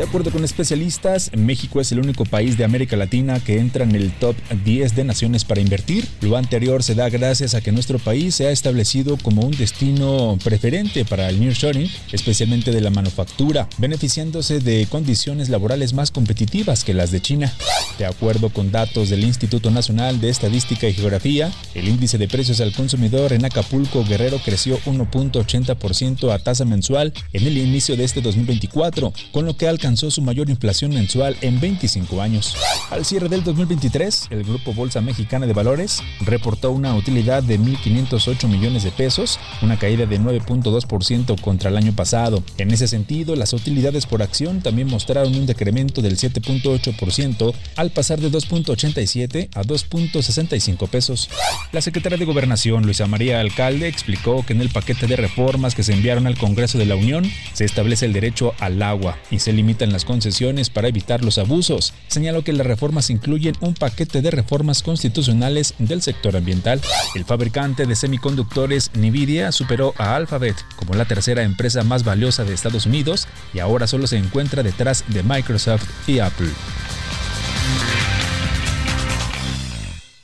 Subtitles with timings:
[0.00, 3.94] De acuerdo con especialistas, México es el único país de América Latina que entra en
[3.94, 4.34] el top
[4.64, 6.08] 10 de naciones para invertir.
[6.22, 10.38] Lo anterior se da gracias a que nuestro país se ha establecido como un destino
[10.42, 16.94] preferente para el nearshoring, especialmente de la manufactura, beneficiándose de condiciones laborales más competitivas que
[16.94, 17.52] las de China.
[17.98, 22.62] De acuerdo con datos del Instituto Nacional de Estadística y Geografía, el índice de precios
[22.62, 28.22] al consumidor en Acapulco Guerrero creció 1.80% a tasa mensual en el inicio de este
[28.22, 32.56] 2024, con lo que alcanzó su mayor inflación mensual en 25 años.
[32.90, 38.48] Al cierre del 2023, el Grupo Bolsa Mexicana de Valores reportó una utilidad de 1.508
[38.48, 42.42] millones de pesos, una caída de 9.2% contra el año pasado.
[42.58, 48.20] En ese sentido, las utilidades por acción también mostraron un decremento del 7.8% al pasar
[48.20, 51.28] de 2.87 a 2.65 pesos.
[51.72, 55.82] La secretaria de Gobernación, Luisa María Alcalde, explicó que en el paquete de reformas que
[55.82, 59.52] se enviaron al Congreso de la Unión se establece el derecho al agua y se
[59.52, 61.92] limita en las concesiones para evitar los abusos.
[62.08, 66.80] Señaló que las reformas incluyen un paquete de reformas constitucionales del sector ambiental.
[67.14, 72.54] El fabricante de semiconductores Nvidia superó a Alphabet como la tercera empresa más valiosa de
[72.54, 76.50] Estados Unidos y ahora solo se encuentra detrás de Microsoft y Apple.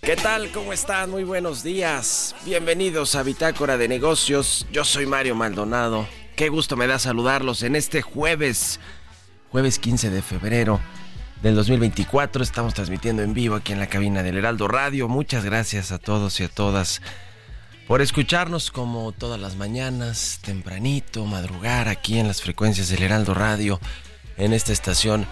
[0.06, 0.52] ¿Qué tal?
[0.52, 1.10] ¿Cómo están?
[1.10, 2.36] Muy buenos días.
[2.44, 4.64] Bienvenidos a Bitácora de Negocios.
[4.70, 6.06] Yo soy Mario Maldonado.
[6.36, 8.78] Qué gusto me da saludarlos en este jueves
[9.50, 10.80] jueves 15 de febrero
[11.42, 12.42] del 2024.
[12.42, 15.08] Estamos transmitiendo en vivo aquí en la cabina del Heraldo Radio.
[15.08, 17.00] Muchas gracias a todos y a todas
[17.86, 23.78] por escucharnos como todas las mañanas, tempranito, madrugar aquí en las frecuencias del Heraldo Radio,
[24.36, 25.26] en esta estación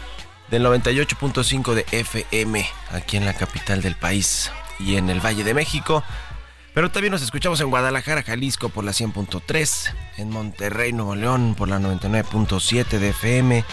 [0.50, 5.52] del 98.5 de FM, aquí en la capital del país y en el Valle de
[5.52, 6.04] México.
[6.74, 11.68] Pero también nos escuchamos en Guadalajara, Jalisco por la 100.3, en Monterrey, Nuevo León por
[11.68, 13.64] la 99.7 de FM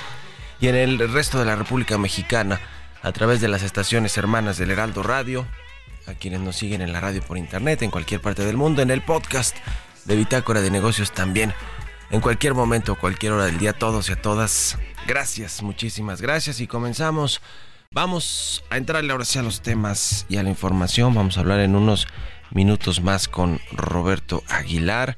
[0.61, 2.61] y en el resto de la República Mexicana
[3.01, 5.47] a través de las estaciones hermanas del Heraldo Radio,
[6.05, 8.91] a quienes nos siguen en la radio por internet, en cualquier parte del mundo, en
[8.91, 9.57] el podcast
[10.05, 11.51] de Bitácora de Negocios también,
[12.11, 14.77] en cualquier momento, cualquier hora del día, todos y a todas.
[15.07, 17.41] Gracias, muchísimas gracias y comenzamos.
[17.89, 21.16] Vamos a entrarle ahora sí a los temas y a la información.
[21.16, 22.07] Vamos a hablar en unos
[22.51, 25.17] minutos más con Roberto Aguilar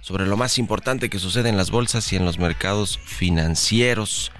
[0.00, 4.32] sobre lo más importante que sucede en las bolsas y en los mercados financieros.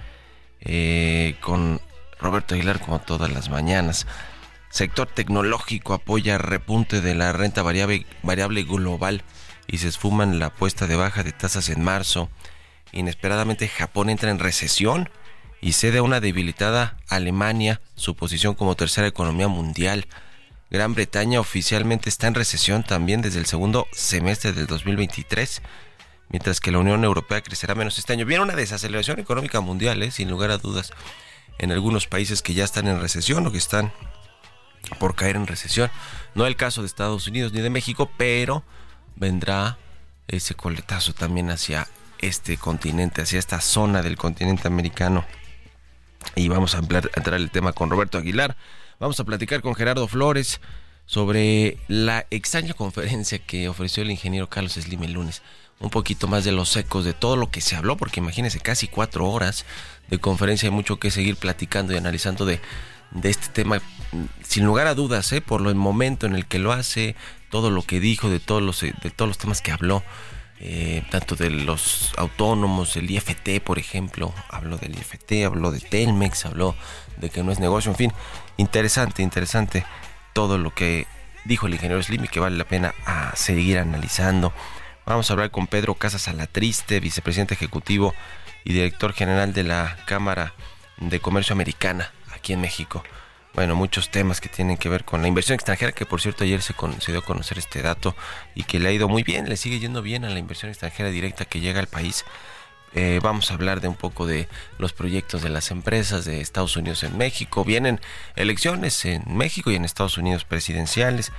[0.63, 1.81] Eh, con
[2.19, 4.05] Roberto Aguilar como todas las mañanas.
[4.69, 9.23] Sector tecnológico apoya repunte de la renta variable, variable global
[9.67, 12.29] y se esfuman la apuesta de baja de tasas en marzo.
[12.91, 15.09] Inesperadamente Japón entra en recesión
[15.61, 20.07] y cede a una debilitada Alemania su posición como tercera economía mundial.
[20.69, 25.61] Gran Bretaña oficialmente está en recesión también desde el segundo semestre del 2023
[26.31, 28.25] mientras que la Unión Europea crecerá menos este año.
[28.25, 30.11] Viene una desaceleración económica mundial, ¿eh?
[30.11, 30.91] sin lugar a dudas,
[31.59, 33.91] en algunos países que ya están en recesión o que están
[34.99, 35.91] por caer en recesión.
[36.33, 38.63] No el caso de Estados Unidos ni de México, pero
[39.15, 39.77] vendrá
[40.27, 41.87] ese coletazo también hacia
[42.19, 45.25] este continente, hacia esta zona del continente americano.
[46.35, 48.55] Y vamos a, entrar el tema con Roberto Aguilar.
[48.99, 50.61] Vamos a platicar con Gerardo Flores
[51.05, 55.41] sobre la extraña conferencia que ofreció el ingeniero Carlos Slim el lunes
[55.81, 58.87] un poquito más de los ecos de todo lo que se habló, porque imagínense casi
[58.87, 59.65] cuatro horas
[60.09, 62.61] de conferencia, hay mucho que seguir platicando y analizando de,
[63.23, 63.81] este tema,
[64.43, 65.41] sin lugar a dudas, ¿eh?
[65.41, 67.15] por el momento en el que lo hace,
[67.49, 70.03] todo lo que dijo, de todos los, de todos los temas que habló,
[70.59, 76.45] eh, tanto de los autónomos, el IFT, por ejemplo, habló del IFT, habló de Telmex,
[76.45, 76.75] habló
[77.17, 78.13] de que no es negocio, en fin,
[78.57, 79.83] interesante, interesante
[80.33, 81.07] todo lo que
[81.45, 84.53] dijo el ingeniero Slim y que vale la pena a seguir analizando.
[85.05, 88.13] Vamos a hablar con Pedro Casas Alatriste, vicepresidente ejecutivo
[88.63, 90.53] y director general de la Cámara
[90.97, 93.03] de Comercio Americana aquí en México.
[93.55, 96.61] Bueno, muchos temas que tienen que ver con la inversión extranjera, que por cierto ayer
[96.61, 96.75] se,
[97.07, 98.15] dio a conocer este dato
[98.53, 101.09] y que le ha ido muy bien, le sigue yendo bien a la inversión extranjera
[101.09, 102.23] directa que llega al país.
[102.93, 104.47] Eh, vamos a hablar de un poco de
[104.77, 107.65] los proyectos de las empresas de Estados Unidos en México.
[107.65, 107.99] Vienen
[108.35, 111.31] elecciones en México y en Estados Unidos presidenciales.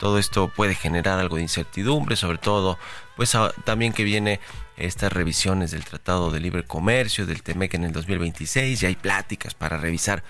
[0.00, 2.78] Todo esto puede generar algo de incertidumbre, sobre todo,
[3.16, 4.40] pues también que viene
[4.78, 9.52] estas revisiones del Tratado de Libre Comercio, del TEMEC en el 2026, y hay pláticas
[9.52, 10.24] para revisar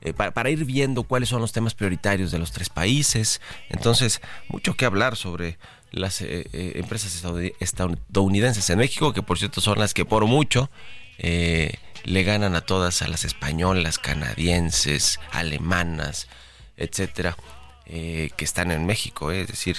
[0.00, 3.40] eh, para, ir viendo cuáles son los temas prioritarios de los tres países.
[3.68, 5.58] Entonces, mucho que hablar sobre
[5.90, 7.24] las eh, eh, empresas
[7.58, 10.70] estadounidenses en México, que por cierto son las que por mucho
[11.18, 16.28] le ganan a todas, a las españolas, canadienses, alemanas,
[16.76, 17.36] etcétera,
[17.86, 19.30] que están en México.
[19.30, 19.76] es decir,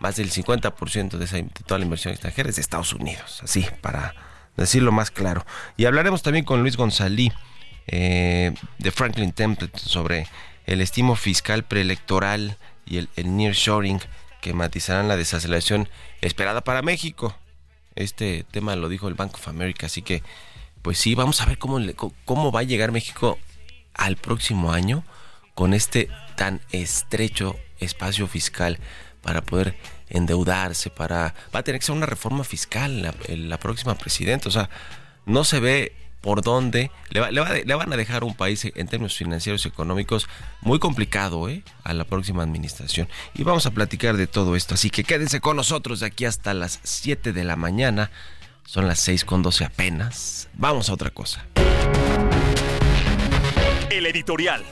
[0.00, 3.66] más del 50% de, esa, de toda la inversión extranjera es de Estados Unidos, así,
[3.80, 4.14] para
[4.56, 5.44] decirlo más claro.
[5.76, 7.32] Y hablaremos también con Luis González
[7.86, 10.26] eh, de Franklin Templeton sobre
[10.66, 14.00] el estimo fiscal preelectoral y el, el nearshoring
[14.40, 15.88] que matizarán la desaceleración
[16.20, 17.34] esperada para México.
[17.94, 20.22] Este tema lo dijo el Bank of America, así que
[20.82, 21.80] pues sí, vamos a ver cómo,
[22.24, 23.38] cómo va a llegar México
[23.94, 25.04] al próximo año
[25.58, 28.78] con este tan estrecho espacio fiscal
[29.22, 29.76] para poder
[30.08, 34.70] endeudarse, para va a tener que ser una reforma fiscal la, próxima presidenta, o sea,
[35.26, 39.68] no se ve por dónde le, van a dejar un país en términos financieros y
[39.68, 40.28] económicos
[40.60, 41.64] muy complicado ¿eh?
[41.82, 43.08] a la próxima administración.
[43.34, 46.54] Y vamos a platicar de todo esto, así que quédense con nosotros de aquí hasta
[46.54, 48.12] las 7 de la mañana.
[48.64, 50.48] Son las 6 con 12 apenas.
[50.54, 51.44] Vamos a otra cosa.
[53.90, 54.62] El editorial.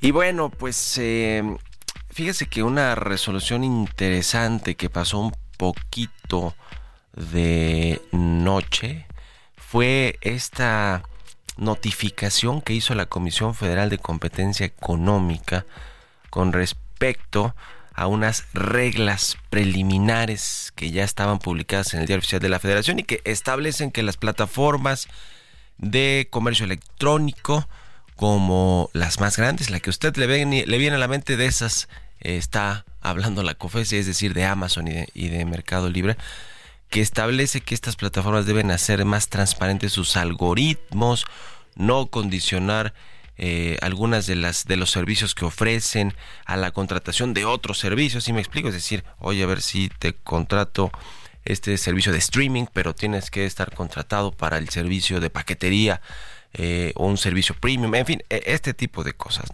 [0.00, 1.42] Y bueno, pues eh,
[2.08, 6.54] fíjese que una resolución interesante que pasó un poquito
[7.14, 9.06] de noche
[9.56, 11.02] fue esta
[11.58, 15.66] notificación que hizo la Comisión Federal de Competencia Económica
[16.30, 22.48] con respecto a unas reglas preliminares que ya estaban publicadas en el Diario Oficial de
[22.48, 25.08] la Federación y que establecen que las plataformas
[25.78, 27.68] de comercio electrónico
[28.16, 30.26] como las más grandes, la que usted le,
[30.66, 31.88] le viene a la mente de esas
[32.20, 36.16] está hablando la COFESE, es decir, de Amazon y de, Mercado Libre,
[36.90, 41.26] que establece que estas plataformas deben hacer más transparentes sus algoritmos,
[41.76, 42.94] no condicionar
[43.38, 46.14] eh, algunas de las de los servicios que ofrecen
[46.44, 49.88] a la contratación de otros servicios, si me explico, es decir, oye, a ver si
[49.88, 50.90] te contrato
[51.44, 56.02] este servicio de streaming, pero tienes que estar contratado para el servicio de paquetería
[56.52, 59.50] eh, o un servicio premium, en fin, e, este tipo de cosas.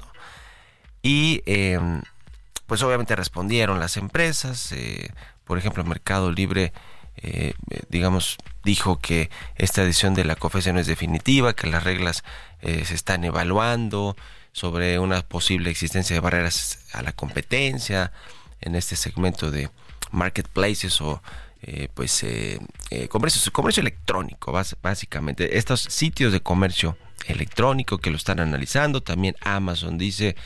[1.03, 2.03] Y em,
[2.67, 5.11] pues obviamente respondieron las empresas, eh,
[5.45, 6.73] por ejemplo Mercado Libre,
[7.17, 7.55] eh,
[7.89, 12.25] digamos, dijo que esta edición de la COFESE no es definitiva, que las reglas
[12.63, 14.17] eh, se están evaluando
[14.53, 18.13] sobre una posible existencia de barreras a la competencia
[18.61, 19.71] en este segmento de
[20.11, 21.23] marketplaces o
[21.95, 22.27] pues
[23.09, 24.53] comercio, comercio electrónico
[24.83, 25.57] básicamente.
[25.57, 30.37] Estos sitios de comercio electrónico que lo están analizando también Amazon dice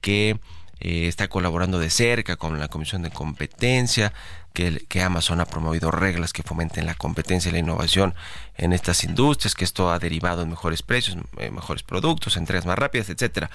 [0.00, 0.38] que
[0.80, 4.12] eh, está colaborando de cerca con la Comisión de Competencia,
[4.52, 8.14] que, Amazon ha promovido reglas que fomenten la competencia y la innovación
[8.56, 12.78] en estas industrias, que esto ha derivado en mejores precios, eh, mejores productos, entregas más
[12.78, 13.50] rápidas, etcétera.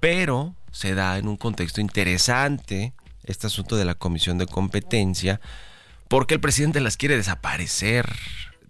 [0.00, 2.92] Pero se da en un contexto interesante
[3.24, 5.40] este asunto de la Comisión de Competencia,
[6.08, 8.14] porque el presidente las quiere desaparecer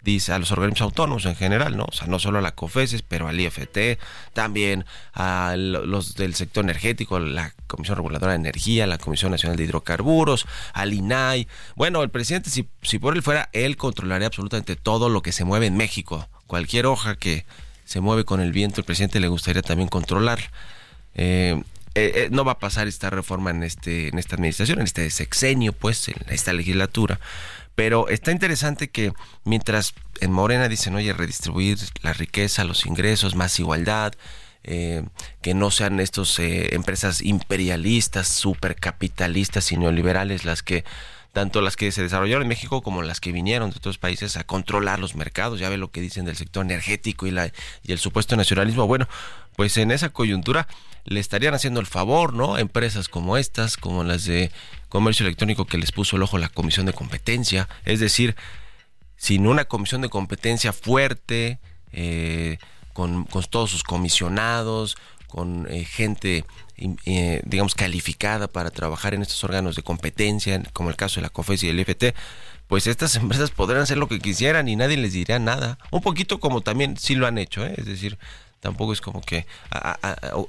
[0.02, 1.84] dice a los organismos autónomos en general, ¿no?
[1.84, 3.98] O sea, no solo a la COFESES, pero al IFT,
[4.32, 9.64] también a los del sector energético, la Comisión Reguladora de Energía, la Comisión Nacional de
[9.64, 11.46] Hidrocarburos, al INAI.
[11.76, 15.44] Bueno, el presidente, si, si por él fuera, él controlaría absolutamente todo lo que se
[15.44, 16.28] mueve en México.
[16.46, 17.46] Cualquier hoja que
[17.84, 20.50] se mueve con el viento, el presidente le gustaría también controlar.
[21.14, 21.62] Eh,
[21.94, 25.10] eh, eh, no va a pasar esta reforma en este en esta administración, en este
[25.10, 27.20] sexenio, pues, en esta legislatura.
[27.82, 29.12] Pero está interesante que
[29.42, 34.12] mientras en Morena dicen, oye, redistribuir la riqueza, los ingresos, más igualdad,
[34.62, 35.02] eh,
[35.40, 40.84] que no sean estas eh, empresas imperialistas, supercapitalistas y neoliberales las que
[41.32, 44.44] tanto las que se desarrollaron en México como las que vinieron de otros países a
[44.44, 45.58] controlar los mercados.
[45.58, 47.50] Ya ve lo que dicen del sector energético y, la,
[47.82, 48.86] y el supuesto nacionalismo.
[48.86, 49.08] Bueno,
[49.56, 50.68] pues en esa coyuntura
[51.04, 52.58] le estarían haciendo el favor, ¿no?
[52.58, 54.50] Empresas como estas, como las de
[54.88, 57.68] comercio electrónico que les puso el ojo la Comisión de Competencia.
[57.84, 58.36] Es decir,
[59.16, 61.58] sin una Comisión de Competencia fuerte,
[61.92, 62.58] eh,
[62.92, 66.44] con, con todos sus comisionados, con eh, gente
[67.04, 71.28] eh, digamos calificada para trabajar en estos órganos de competencia, como el caso de la
[71.28, 72.14] COFES y el IFT,
[72.66, 75.78] pues estas empresas podrán hacer lo que quisieran y nadie les diría nada.
[75.90, 77.74] Un poquito como también sí lo han hecho, ¿eh?
[77.76, 78.18] es decir,
[78.62, 79.44] tampoco es como que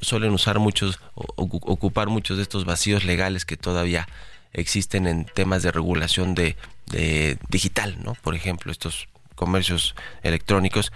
[0.01, 4.07] suelen usar muchos, ocupar muchos de estos vacíos legales que todavía
[4.53, 6.55] existen en temas de regulación de,
[6.91, 8.13] de digital, ¿no?
[8.13, 10.91] Por ejemplo, estos comercios electrónicos.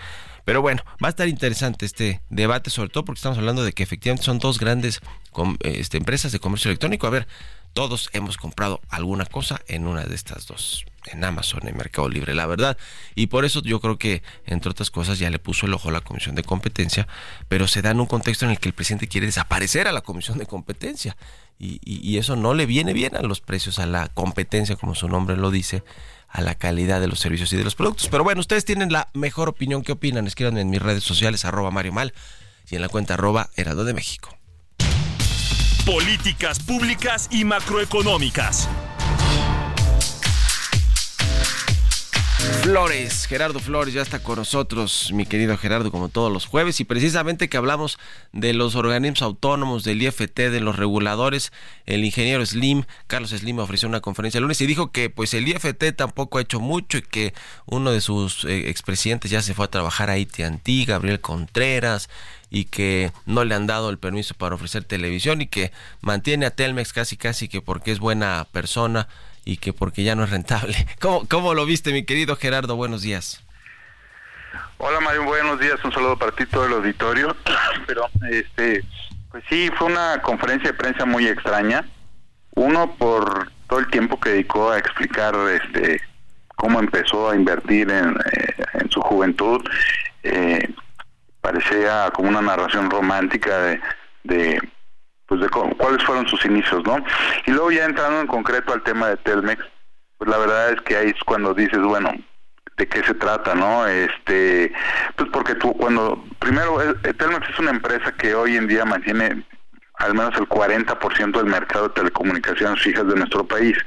[0.45, 3.81] Pero bueno, va a estar interesante este debate, sobre todo porque estamos hablando de que
[3.81, 5.01] efectivamente son dos grandes
[5.61, 7.07] este, empresas de comercio electrónico.
[7.07, 7.27] A ver,
[7.73, 12.33] todos hemos comprado alguna cosa en una de estas dos, en Amazon, en Mercado Libre,
[12.33, 12.77] la verdad.
[13.15, 15.91] Y por eso yo creo que, entre otras cosas, ya le puso el ojo a
[15.91, 17.07] la Comisión de Competencia,
[17.47, 20.01] pero se da en un contexto en el que el presidente quiere desaparecer a la
[20.01, 21.17] Comisión de Competencia.
[21.59, 25.07] Y, y eso no le viene bien a los precios, a la competencia, como su
[25.07, 25.83] nombre lo dice
[26.29, 28.09] a la calidad de los servicios y de los productos.
[28.09, 29.81] Pero bueno, ustedes tienen la mejor opinión.
[29.81, 30.27] ¿Qué opinan?
[30.27, 32.13] Escríbanme en mis redes sociales, arroba Mario Mal
[32.69, 34.37] y en la cuenta arroba Herado de México.
[35.85, 38.67] Políticas públicas y macroeconómicas.
[42.61, 46.83] Flores, Gerardo Flores ya está con nosotros, mi querido Gerardo, como todos los jueves, y
[46.83, 47.97] precisamente que hablamos
[48.33, 51.51] de los organismos autónomos, del IFT, de los reguladores,
[51.85, 55.47] el ingeniero Slim, Carlos Slim ofreció una conferencia el lunes y dijo que pues el
[55.47, 57.33] IFT tampoco ha hecho mucho y que
[57.65, 62.09] uno de sus eh, expresidentes ya se fue a trabajar a AT&T, Gabriel Contreras,
[62.49, 66.51] y que no le han dado el permiso para ofrecer televisión y que mantiene a
[66.51, 69.07] Telmex casi casi que porque es buena persona
[69.47, 70.75] y que porque ya no es rentable.
[70.99, 72.75] ¿Cómo, cómo lo viste, mi querido Gerardo?
[72.75, 73.43] Buenos días.
[74.77, 77.35] Hola Mario, buenos días, un saludo para ti todo el auditorio.
[77.87, 78.83] Pero este,
[79.31, 81.87] pues sí, fue una conferencia de prensa muy extraña.
[82.55, 86.01] Uno por todo el tiempo que dedicó a explicar este
[86.57, 89.61] cómo empezó a invertir en, eh, en su juventud.
[90.23, 90.73] Eh,
[91.39, 93.81] parecía como una narración romántica de,
[94.25, 94.61] de
[95.27, 97.03] pues de cuáles fueron sus inicios, ¿no?
[97.45, 99.63] Y luego ya entrando en concreto al tema de Telmex,
[100.17, 102.11] pues la verdad es que ahí es cuando dices, bueno,
[102.77, 103.85] de qué se trata, ¿no?
[103.87, 104.71] Este,
[105.15, 109.43] pues porque tú cuando primero Telmex es una empresa que hoy en día mantiene
[109.95, 113.77] al menos el 40% del mercado de telecomunicaciones fijas de nuestro país.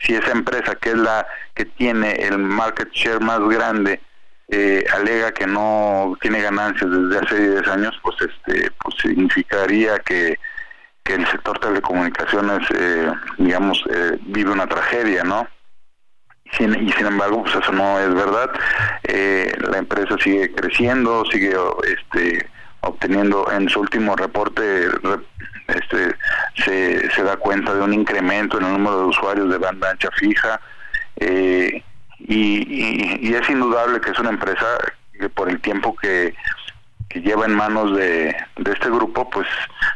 [0.00, 4.00] Si esa empresa que es la que tiene el market share más grande
[4.48, 10.38] eh, alega que no tiene ganancias desde hace 10 años, pues este pues significaría que
[11.04, 15.46] que el sector telecomunicaciones, eh, digamos, eh, vive una tragedia, ¿no?
[16.58, 18.50] Y sin embargo, pues eso no es verdad.
[19.02, 22.48] Eh, la empresa sigue creciendo, sigue este,
[22.80, 24.86] obteniendo en su último reporte
[25.66, 26.14] este,
[26.64, 30.10] se, se da cuenta de un incremento en el número de usuarios de banda ancha
[30.12, 30.60] fija
[31.18, 31.82] y,
[32.18, 34.66] y, es indudable que es una empresa
[35.18, 36.34] que por el tiempo que
[37.14, 39.46] que lleva en manos de, este grupo, pues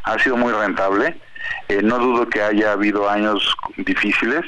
[0.05, 1.17] ha sido muy rentable.
[1.69, 4.45] Eh, no dudo que haya habido años difíciles,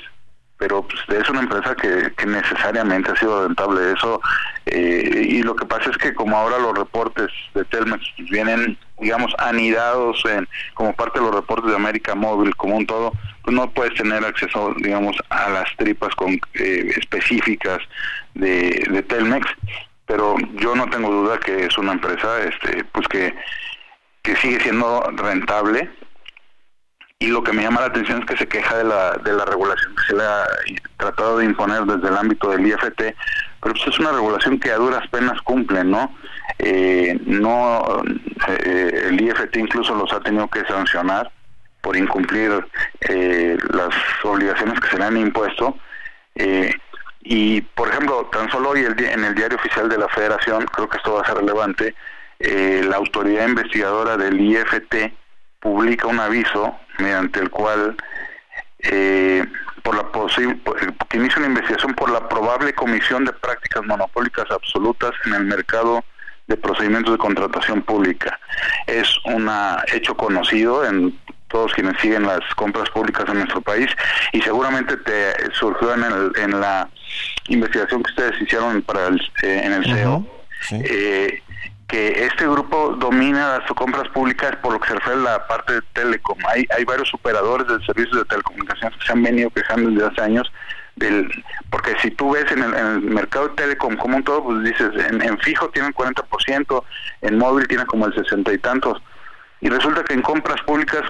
[0.57, 3.93] pero pues, es una empresa que, necesariamente ha sido rentable.
[3.93, 4.21] Eso
[4.67, 9.35] eh, y lo que pasa es que como ahora los reportes de Telmex vienen, digamos,
[9.39, 13.13] anidados en como parte de los reportes de América Móvil, como un todo,
[13.43, 17.81] pues no puedes tener acceso, digamos, a las tripas con eh, específicas
[18.35, 19.49] de, de Telmex
[20.11, 23.33] pero yo no tengo duda que es una empresa este pues que,
[24.23, 25.89] que sigue siendo rentable
[27.21, 29.45] y lo que me llama la atención es que se queja de la, de la
[29.45, 30.47] regulación que se le ha
[30.97, 34.79] tratado de imponer desde el ámbito del IFT, pero pues es una regulación que a
[34.79, 36.13] duras penas cumple, ¿no?
[36.59, 38.03] Eh, no
[38.49, 41.31] eh, el IFT incluso los ha tenido que sancionar
[41.83, 42.67] por incumplir
[43.03, 45.77] eh, las obligaciones que se le han impuesto.
[47.23, 50.97] Y, por ejemplo, tan solo hoy en el diario oficial de la Federación, creo que
[50.97, 51.95] esto va a ser relevante,
[52.39, 55.13] eh, la autoridad investigadora del IFT
[55.61, 57.97] publica un aviso mediante el cual
[58.79, 59.45] eh,
[59.83, 60.07] por la
[61.09, 66.03] que inicia una investigación por la probable comisión de prácticas monopólicas absolutas en el mercado
[66.47, 68.39] de procedimientos de contratación pública.
[68.87, 69.51] Es un
[69.93, 71.19] hecho conocido en
[71.51, 73.89] todos quienes siguen las compras públicas en nuestro país
[74.33, 76.89] y seguramente te surgió en, el, en la
[77.49, 80.27] investigación que ustedes hicieron para el, eh, en el CEO
[80.71, 81.43] eh,
[81.89, 85.75] que este grupo domina las compras públicas por lo que se refiere a la parte
[85.75, 86.39] de telecom.
[86.49, 90.21] Hay, hay varios operadores de servicios de telecomunicaciones que se han venido quejando desde hace
[90.21, 90.53] años
[90.95, 91.29] del,
[91.71, 95.21] porque si tú ves en el, mercado de telecom como un todo, pues dices, en,
[95.21, 96.85] en fijo tienen 40%,
[97.23, 99.03] en móvil tienen como el 60 y tantos.
[99.61, 101.03] Y resulta que en compras públicas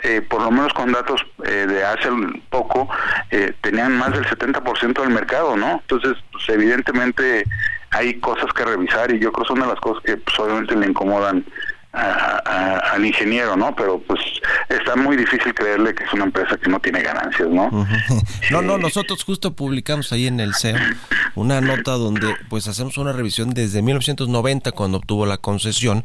[0.00, 2.08] eh, por lo menos con datos eh, de hace
[2.50, 2.88] poco,
[3.30, 5.80] eh, tenían más del 70% del mercado, ¿no?
[5.80, 7.44] Entonces, pues, evidentemente
[7.90, 10.76] hay cosas que revisar y yo creo que son de las cosas que pues, obviamente
[10.76, 11.44] le incomodan
[11.90, 13.74] al ingeniero, ¿no?
[13.74, 14.20] Pero pues
[14.68, 17.70] está muy difícil creerle que es una empresa que no tiene ganancias, ¿no?
[18.50, 20.76] no, no, nosotros justo publicamos ahí en el CEO
[21.34, 26.04] una nota donde pues hacemos una revisión desde 1990 cuando obtuvo la concesión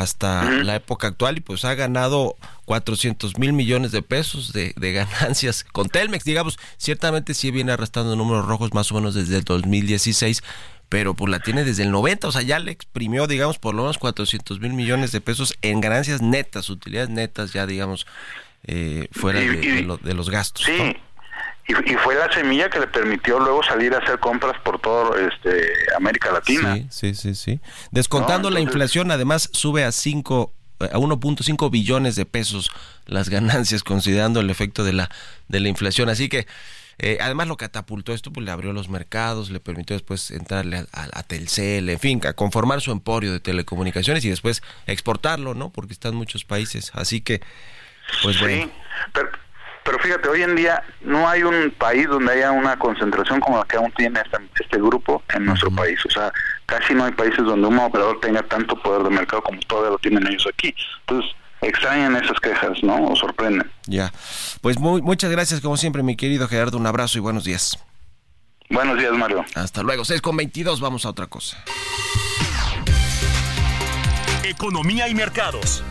[0.00, 4.92] hasta la época actual y pues ha ganado 400 mil millones de pesos de, de,
[4.92, 9.44] ganancias con Telmex, digamos, ciertamente sí viene arrastrando números rojos más o menos desde el
[9.44, 10.42] 2016,
[10.88, 13.82] pero pues la tiene desde el 90, o sea, ya le exprimió, digamos, por lo
[13.82, 18.06] menos 400 mil millones de pesos en ganancias netas, utilidades netas, ya digamos,
[18.64, 20.66] eh, fuera de, los gastos.
[20.66, 20.96] Sí.
[21.66, 25.72] Y, fue la semilla que le permitió luego salir a hacer compras por todo este
[25.96, 26.74] América Latina.
[26.74, 27.60] Sí, sí, sí, sí.
[27.90, 32.70] Descontando la inflación, además sube a 5 a 1.5 billones de pesos
[33.06, 35.10] las ganancias considerando el efecto de la
[35.48, 36.46] de la inflación, así que
[36.98, 41.22] eh, además lo catapultó esto, pues le abrió los mercados, le permitió después entrarle a,
[41.24, 45.70] Telcel, en fin, a conformar su emporio de telecomunicaciones y después exportarlo, ¿no?
[45.70, 46.92] Porque está en muchos países.
[46.94, 47.40] Así que,
[48.22, 48.70] pues sí,
[49.12, 49.30] Pero,
[49.84, 53.64] pero, fíjate, hoy en día no hay un país donde haya una concentración como la
[53.64, 55.98] que aún tiene este, este grupo en nuestro país.
[56.06, 56.32] O sea,
[56.66, 59.98] casi no hay países donde un operador tenga tanto poder de mercado como todavía lo
[59.98, 60.74] tienen ellos aquí.
[61.00, 63.04] Entonces, extrañan esas quejas, ¿no?
[63.04, 63.70] O sorprenden.
[63.86, 64.12] Ya.
[64.60, 66.78] Pues muy, muchas gracias, como siempre, mi querido Gerardo.
[66.78, 67.78] Un abrazo y buenos días.
[68.70, 69.44] Buenos días, Mario.
[69.54, 70.04] Hasta luego.
[70.04, 71.62] 6 con 22, vamos a otra cosa.
[74.44, 75.82] Economía y mercados.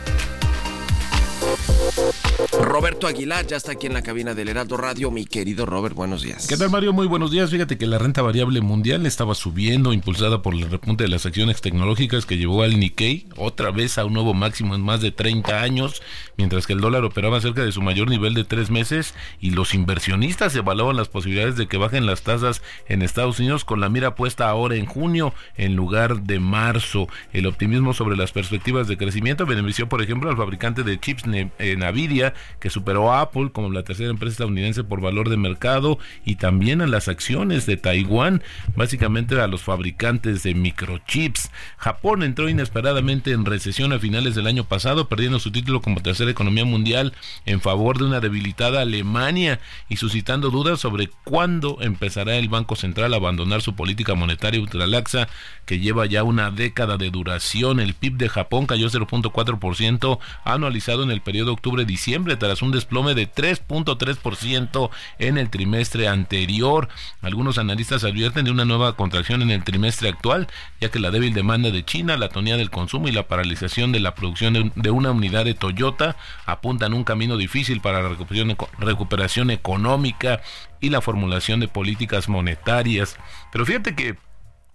[2.59, 5.11] Roberto Aguilar ya está aquí en la cabina del Heraldo Radio.
[5.11, 6.47] Mi querido Robert, buenos días.
[6.47, 6.91] ¿Qué tal, Mario?
[6.91, 7.51] Muy buenos días.
[7.51, 11.61] Fíjate que la renta variable mundial estaba subiendo, impulsada por el repunte de las acciones
[11.61, 15.61] tecnológicas que llevó al Nikkei otra vez a un nuevo máximo en más de 30
[15.61, 16.01] años,
[16.37, 19.73] mientras que el dólar operaba cerca de su mayor nivel de tres meses y los
[19.73, 24.15] inversionistas evaluaban las posibilidades de que bajen las tasas en Estados Unidos con la mira
[24.15, 27.07] puesta ahora en junio en lugar de marzo.
[27.33, 31.75] El optimismo sobre las perspectivas de crecimiento benefició, por ejemplo, al fabricante de chips eh,
[31.75, 32.23] Nvidia,
[32.60, 36.82] que superó a Apple como la tercera empresa estadounidense por valor de mercado, y también
[36.82, 38.44] a las acciones de Taiwán,
[38.75, 41.51] básicamente a los fabricantes de microchips.
[41.77, 46.31] Japón entró inesperadamente en recesión a finales del año pasado, perdiendo su título como tercera
[46.31, 47.14] economía mundial
[47.46, 49.59] en favor de una debilitada Alemania
[49.90, 55.27] y suscitando dudas sobre cuándo empezará el Banco Central a abandonar su política monetaria ultralaxa
[55.66, 57.79] que lleva ya una década de duración.
[57.79, 63.27] El PIB de Japón cayó 0.4% anualizado en el periodo octubre-diciembre tras un desplome de
[63.27, 66.87] 3.3% en el trimestre anterior.
[67.21, 70.47] Algunos analistas advierten de una nueva contracción en el trimestre actual,
[70.79, 73.99] ya que la débil demanda de China, la tonía del consumo y la paralización de
[73.99, 79.49] la producción de una unidad de Toyota apuntan un camino difícil para la recuperación, recuperación
[79.49, 80.41] económica
[80.79, 83.17] y la formulación de políticas monetarias.
[83.51, 84.17] Pero fíjate que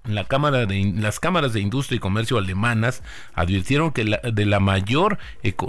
[0.05, 3.03] la cámara de, las cámaras de industria y comercio alemanas
[3.35, 5.19] advirtieron que la, de la mayor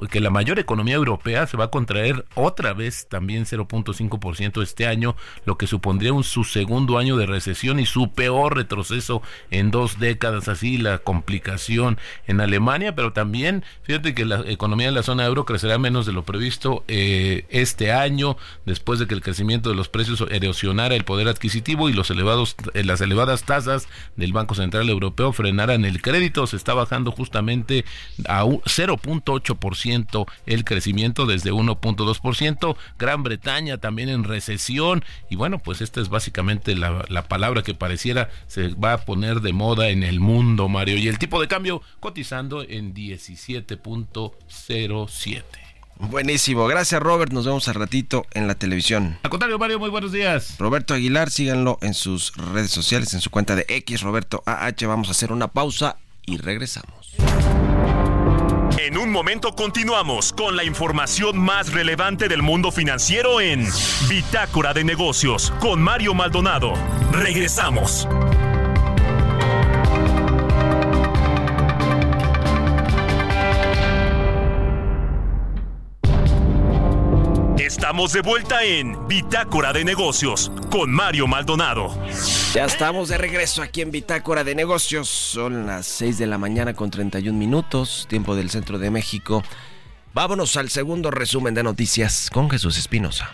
[0.10, 5.16] que la mayor economía europea se va a contraer otra vez también 0.5% este año,
[5.46, 10.00] lo que supondría un su segundo año de recesión y su peor retroceso en dos
[10.00, 15.26] décadas, así la complicación en Alemania, pero también fíjate que la economía de la zona
[15.26, 19.76] euro crecerá menos de lo previsto eh, este año después de que el crecimiento de
[19.76, 23.88] los precios erosionara el poder adquisitivo y los elevados eh, las elevadas tasas
[24.20, 26.48] del Banco Central Europeo frenaran el crédito.
[26.48, 27.86] Se está bajando justamente
[28.28, 32.78] a 0.8% el crecimiento desde 1.2%.
[32.98, 35.04] Gran Bretaña también en recesión.
[35.30, 39.42] Y bueno, pues esta es básicamente la, la palabra que pareciera se va a poner
[39.42, 40.98] de moda en el mundo, Mario.
[40.98, 45.69] Y el tipo de cambio cotizando en 17.07.
[46.00, 49.18] Buenísimo, gracias Robert, nos vemos al ratito en la televisión.
[49.22, 50.56] Al contrario, Mario, muy buenos días.
[50.58, 54.88] Roberto Aguilar, síganlo en sus redes sociales, en su cuenta de X, Roberto AH.
[54.88, 57.16] Vamos a hacer una pausa y regresamos.
[58.78, 63.68] En un momento continuamos con la información más relevante del mundo financiero en
[64.08, 66.74] Bitácora de Negocios con Mario Maldonado.
[67.12, 68.08] Regresamos.
[77.90, 81.92] Estamos de vuelta en Bitácora de Negocios con Mario Maldonado.
[82.54, 85.10] Ya estamos de regreso aquí en Bitácora de Negocios.
[85.10, 89.42] Son las 6 de la mañana con 31 minutos, tiempo del centro de México.
[90.14, 93.32] Vámonos al segundo resumen de noticias con Jesús Espinosa.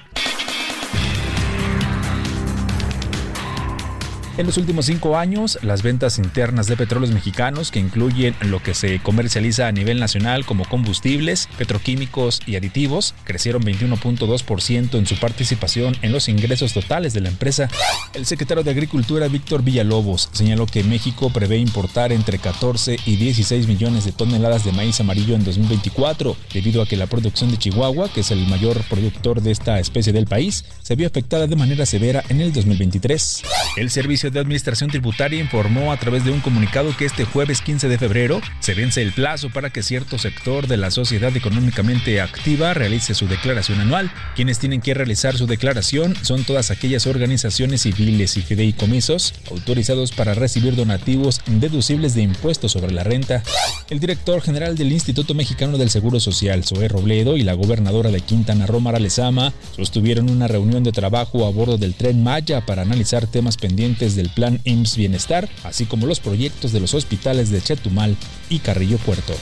[4.37, 8.73] En los últimos cinco años, las ventas internas de petróleos mexicanos, que incluyen lo que
[8.73, 15.95] se comercializa a nivel nacional como combustibles, petroquímicos y aditivos, crecieron 21.2% en su participación
[16.01, 17.69] en los ingresos totales de la empresa.
[18.13, 23.67] El secretario de Agricultura, Víctor Villalobos, señaló que México prevé importar entre 14 y 16
[23.67, 28.09] millones de toneladas de maíz amarillo en 2024, debido a que la producción de Chihuahua,
[28.09, 31.85] que es el mayor productor de esta especie del país, se vio afectada de manera
[31.85, 33.41] severa en el 2023.
[33.77, 37.87] El servicio de Administración Tributaria informó a través de un comunicado que este jueves 15
[37.87, 42.73] de febrero se vence el plazo para que cierto sector de la sociedad económicamente activa
[42.73, 44.11] realice su declaración anual.
[44.35, 50.33] Quienes tienen que realizar su declaración son todas aquellas organizaciones civiles y fideicomisos autorizados para
[50.33, 53.43] recibir donativos deducibles de impuestos sobre la renta.
[53.89, 58.21] El director general del Instituto Mexicano del Seguro Social, Zoé Robledo, y la gobernadora de
[58.21, 62.81] Quintana Roo, Mara Lezama, sostuvieron una reunión de trabajo a bordo del tren Maya para
[62.81, 67.61] analizar temas pendientes del Plan IMSS Bienestar, así como los proyectos de los hospitales de
[67.61, 68.15] Chetumal
[68.49, 69.33] y Carrillo Puerto.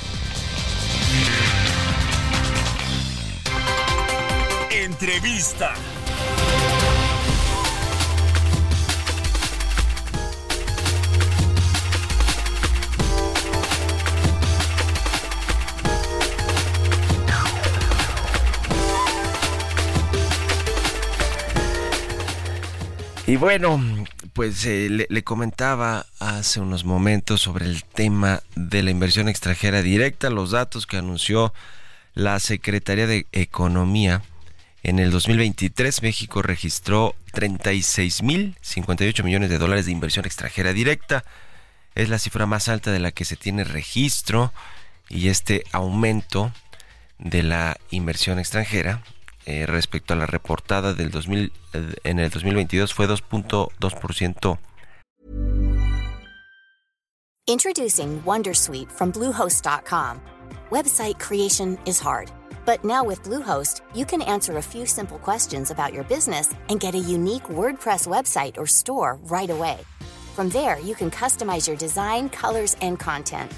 [4.71, 5.73] Entrevista.
[23.25, 23.81] Y bueno,
[24.33, 30.29] pues eh, le, comentaba hace unos momentos sobre el tema de la inversión extranjera directa,
[30.29, 31.53] los datos que anunció
[32.15, 34.23] la Secretaría de Economía.
[34.81, 41.23] En el 2023 México registró 36.058 millones de dólares de inversión extranjera directa.
[41.95, 44.51] Es la cifra más alta de la que se tiene registro
[45.09, 46.51] y este aumento
[47.19, 49.03] de la inversión extranjera
[49.45, 54.59] eh, respecto a la reportada del 2000 eh, en el 2022 fue 2.2%.
[57.45, 60.21] Introducing Wondersuite from Bluehost.com.
[60.71, 62.31] Website creation is hard,
[62.65, 66.79] but now with Bluehost, you can answer a few simple questions about your business and
[66.79, 69.77] get a unique WordPress website or store right away.
[70.35, 73.51] From there, you can customize your design, colors, and content.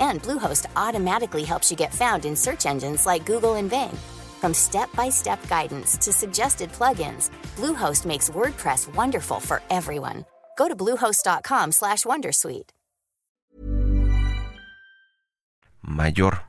[0.00, 3.96] And Bluehost automatically helps you get found in search engines like Google and Bing.
[4.46, 10.24] From step-by-step guidance to suggested plugins, Bluehost makes WordPress wonderful for everyone.
[10.56, 12.70] Go to bluehost.com/wondersuite.
[15.82, 16.44] Mayor,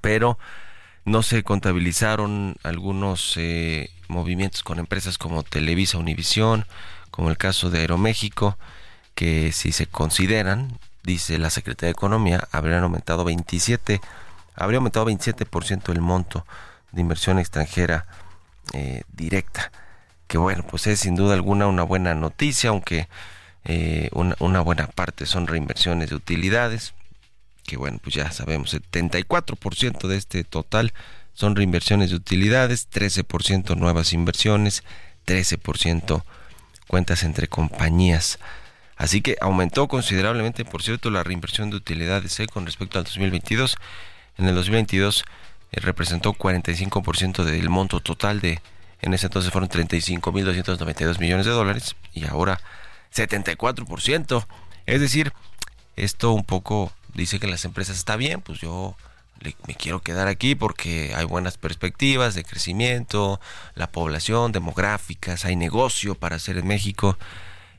[0.00, 0.38] pero
[1.04, 6.64] no se contabilizaron algunos eh, movimientos con empresas como Televisa, Univisión,
[7.10, 8.56] como el caso de Aeroméxico,
[9.14, 14.00] que si se consideran, dice la Secretaría de Economía, habrían aumentado 27
[14.54, 16.46] habría aumentado 27% el monto
[16.92, 18.06] de inversión extranjera
[18.72, 19.72] eh, directa.
[20.26, 23.08] Que bueno, pues es sin duda alguna una buena noticia, aunque
[23.64, 26.94] eh, una, buena parte son reinversiones de utilidades.
[27.64, 30.92] Que bueno, pues ya sabemos, 74% de este total
[31.34, 34.82] son reinversiones de utilidades, 13% nuevas inversiones,
[35.26, 36.22] 13%
[36.88, 38.38] cuentas entre compañías.
[38.96, 42.46] Así que aumentó considerablemente, por cierto, la reinversión de utilidades ¿eh?
[42.46, 43.76] con respecto al 2022
[44.38, 45.24] en el 2022
[45.72, 48.60] eh, representó 45% del monto total de,
[49.00, 52.60] en ese entonces fueron 35.292 millones de dólares y ahora
[53.14, 54.46] 74%.
[54.86, 55.32] Es decir,
[55.96, 58.96] esto un poco dice que las empresas está bien, pues yo
[59.66, 63.40] me quiero quedar aquí porque hay buenas perspectivas de crecimiento,
[63.74, 67.18] la población, demográficas, hay negocio para hacer en México,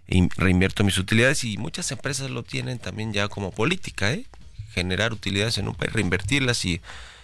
[0.07, 4.25] y reinvierto mis utilidades y muchas empresas lo tienen también ya como política, ¿eh?
[4.73, 6.81] Generar utilidades en un país, reinvertirlas y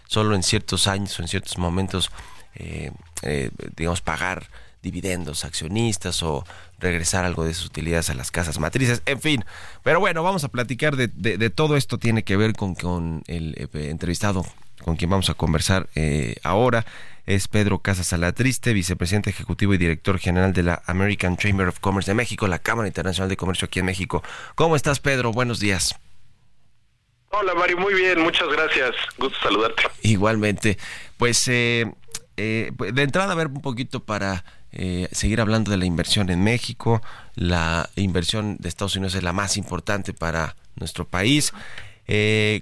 [0.07, 2.11] solo en ciertos años o en ciertos momentos,
[2.55, 4.47] eh, eh, digamos, pagar
[4.81, 6.45] dividendos accionistas o
[6.79, 9.45] regresar algo de sus utilidades a las casas matrices, en fin.
[9.83, 13.89] Pero bueno, vamos a platicar de, de, todo esto, tiene que ver con, el eh,
[13.89, 14.45] entrevistado
[14.83, 15.89] con quien vamos a conversar
[16.43, 16.85] ahora.
[17.25, 22.09] Es Pedro Casas Alatriste, vicepresidente ejecutivo y director general de la American Chamber of Commerce
[22.09, 24.23] de México, la Cámara Internacional de Comercio aquí en México.
[24.55, 25.31] ¿Cómo estás, Pedro?
[25.31, 25.99] Buenos días.
[27.31, 28.95] Hola Mario, muy bien, muchas gracias.
[29.17, 29.83] Gusto saludarte.
[30.01, 30.77] Igualmente.
[31.17, 31.91] Pues eh,
[32.37, 36.31] eh, pues, de entrada a ver un poquito para eh, seguir hablando de la inversión
[36.31, 37.03] en México.
[37.35, 41.53] La inversión de Estados Unidos es la más importante para nuestro país.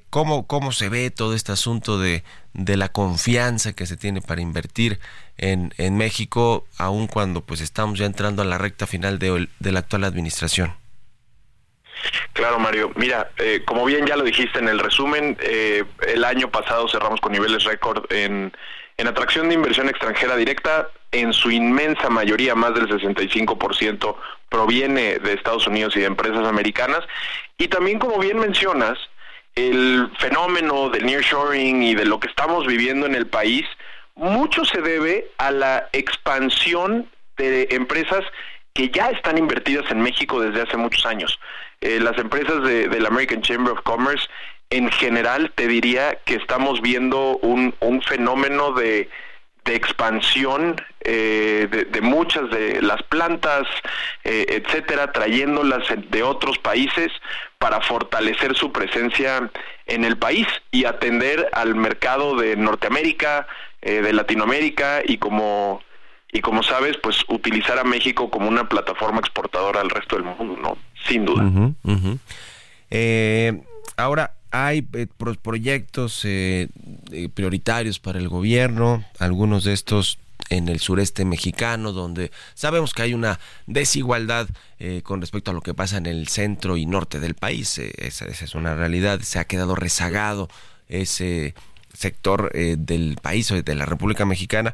[0.09, 4.41] ¿cómo, ¿Cómo se ve todo este asunto de, de la confianza que se tiene para
[4.41, 4.99] invertir
[5.37, 9.71] en, en México, aun cuando pues estamos ya entrando a la recta final de, de
[9.71, 10.73] la actual administración?
[12.37, 12.91] Claro, Mario.
[12.93, 17.19] Mira, eh, como bien ya lo dijiste en el resumen, eh, el año pasado cerramos
[17.19, 18.53] con niveles récord en,
[18.95, 20.89] en atracción de inversión extranjera directa.
[21.11, 24.15] en su inmensa mayoría, más del 65%,
[24.49, 26.99] proviene de Estados Unidos y de empresas americanas.
[27.57, 28.99] Y también, como bien mencionas,
[29.55, 33.65] el fenómeno del nearshoring y de lo que estamos viviendo en el país,
[34.13, 38.23] mucho se debe a la expansión de empresas
[38.73, 41.39] que ya están invertidas en México desde hace muchos años.
[41.81, 44.27] Eh, las empresas de, del American Chamber of Commerce,
[44.69, 49.09] en general, te diría que estamos viendo un, un fenómeno de,
[49.63, 53.67] de expansión eh, de, muchas de las plantas,
[54.23, 57.11] eh, etcétera, trayéndolas de otros países
[57.59, 59.49] para fortalecer su presencia
[59.85, 63.47] en el país y atender al mercado de Norteamérica,
[63.81, 65.81] de Latinoamérica y como
[66.31, 70.57] y como sabes, pues utilizar a México como una plataforma exportadora al resto del mundo,
[70.61, 70.77] ¿no?
[71.07, 71.49] Sin duda.
[72.89, 73.61] Eh,
[73.95, 75.07] ahora, hay eh,
[75.41, 76.67] proyectos eh,
[77.33, 83.13] prioritarios para el gobierno, algunos de estos en el sureste mexicano, donde sabemos que hay
[83.13, 84.47] una desigualdad
[85.03, 87.77] con respecto a lo que pasa en el centro y norte del país.
[87.79, 89.19] esa, es una realidad.
[89.21, 90.47] Se ha quedado rezagado
[90.87, 91.53] ese
[91.91, 94.73] sector del país o de la República Mexicana.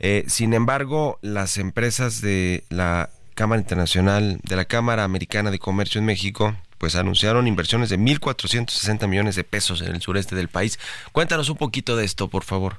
[0.00, 5.98] Eh, sin embargo, las empresas de la Cámara Internacional, de la Cámara Americana de Comercio
[5.98, 10.80] en México, pues anunciaron inversiones de 1.460 millones de pesos en el sureste del país.
[11.12, 12.78] Cuéntanos un poquito de esto, por favor.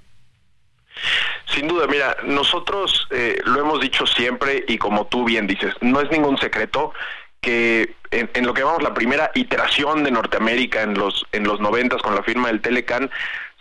[1.53, 6.01] Sin duda, mira, nosotros eh, lo hemos dicho siempre y como tú bien dices, no
[6.01, 6.93] es ningún secreto
[7.41, 12.01] que en, lo que llamamos la primera iteración de Norteamérica en los en los noventas
[12.01, 13.09] con la firma del Telecan,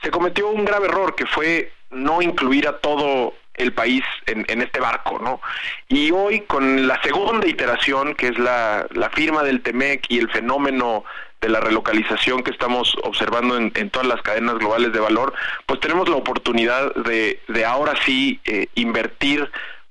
[0.03, 4.81] se cometió un grave error que fue no incluir a todo el país en, este
[4.81, 5.41] barco, ¿no?
[5.89, 11.05] Y hoy con la segunda iteración, que es la, firma del TEMEC y el fenómeno
[11.41, 15.35] de la relocalización que estamos observando en, todas las cadenas globales de valor,
[15.67, 19.51] pues tenemos la oportunidad de, de ahora sí eh, invertir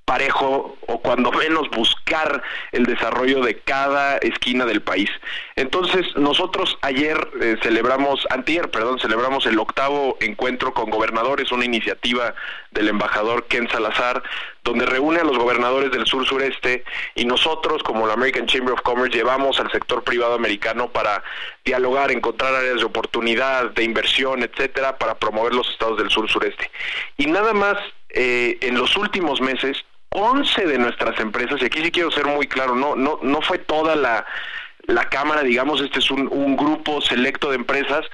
[0.10, 2.42] parejo o cuando menos buscar
[2.72, 5.08] el desarrollo de cada esquina del país.
[5.56, 12.34] Entonces, nosotros ayer eh, celebramos, antier, perdón, celebramos el octavo encuentro con gobernadores, una iniciativa
[12.72, 14.24] del embajador Ken Salazar,
[14.64, 18.82] donde reúne a los gobernadores del sur sureste y nosotros, como la American Chamber of
[18.82, 21.24] Commerce, llevamos al sector privado americano para
[21.64, 26.72] dialogar, encontrar áreas de oportunidad, de inversión, etcétera, para promover los estados del sur sureste.
[27.18, 27.78] Y nada más
[28.10, 32.48] eh, en los últimos meses 11 de nuestras empresas, y aquí sí quiero ser muy
[32.48, 34.26] claro, no, no, no fue toda la,
[34.88, 38.06] la Cámara, digamos, este es un, un grupo selecto de empresas,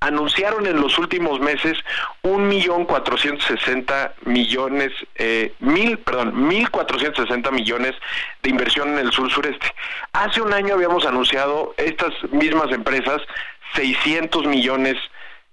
[0.00, 1.78] anunciaron en los últimos meses
[2.22, 7.94] un millón cuatrocientos sesenta millones, eh, mil, perdón, mil cuatrocientos sesenta millones
[8.42, 9.66] de inversión en el sur sureste.
[10.12, 13.22] Hace un año habíamos anunciado estas mismas empresas
[13.74, 14.96] 600 millones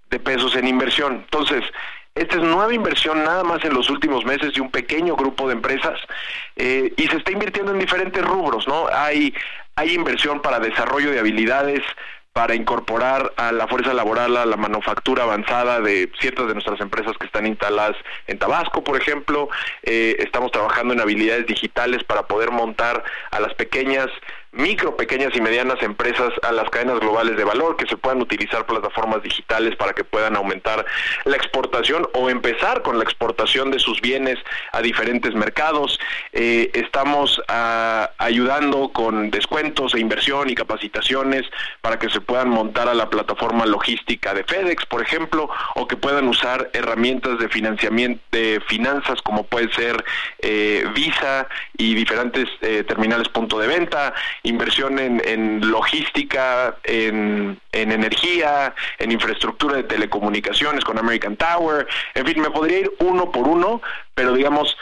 [0.09, 1.13] de pesos en inversión.
[1.23, 1.63] Entonces,
[2.15, 5.53] esta es nueva inversión nada más en los últimos meses de un pequeño grupo de
[5.53, 5.99] empresas
[6.55, 8.87] eh, y se está invirtiendo en diferentes rubros, ¿no?
[8.91, 9.33] Hay,
[9.75, 11.81] hay inversión para desarrollo de habilidades,
[12.33, 17.17] para incorporar a la fuerza laboral a la manufactura avanzada de ciertas de nuestras empresas
[17.17, 17.97] que están instaladas
[18.27, 19.49] en Tabasco, por ejemplo.
[19.83, 24.07] Eh, estamos trabajando en habilidades digitales para poder montar a las pequeñas
[24.51, 28.65] micro, pequeñas y medianas empresas a las cadenas globales de valor, que se puedan utilizar
[28.65, 30.85] plataformas digitales para que puedan aumentar
[31.25, 34.37] la exportación o empezar con la exportación de sus bienes
[34.71, 35.99] a diferentes mercados.
[36.33, 41.43] Eh, estamos ah, ayudando con descuentos e inversión y capacitaciones
[41.81, 45.95] para que se puedan montar a la plataforma logística de FedEx, por ejemplo, o que
[45.95, 50.03] puedan usar herramientas de financiamiento, de finanzas como puede ser
[50.39, 59.11] eh, Visa y diferentes eh, terminales punto de venta inversión en, logística, en, energía, en
[59.11, 63.81] infraestructura de telecomunicaciones con American Tower, en fin, me podría ir uno por uno,
[64.15, 64.75] pero digamos,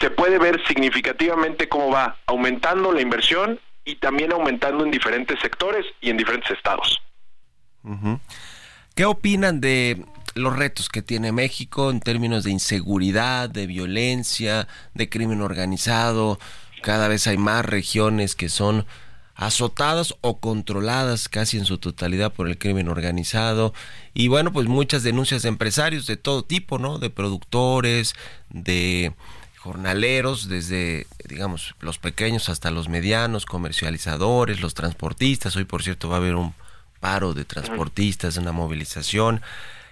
[0.00, 5.86] se puede ver significativamente cómo va aumentando la inversión y también aumentando en diferentes sectores
[6.00, 7.00] y en diferentes estados.
[8.94, 15.08] ¿Qué opinan de los retos que tiene México en términos de inseguridad, de violencia, de
[15.08, 16.38] crimen organizado?
[16.82, 18.86] Cada vez hay más regiones que son
[19.36, 23.74] azotadas o controladas casi en su totalidad por el crimen organizado.
[24.14, 28.14] Y bueno pues muchas denuncias de empresarios de todo tipo no de productores
[28.48, 29.12] de
[29.58, 35.54] jornaleros desde digamos los pequeños hasta los medianos comercializadores los transportistas.
[35.56, 36.54] Hoy por cierto va a haber un
[36.98, 39.42] paro de transportistas una movilización.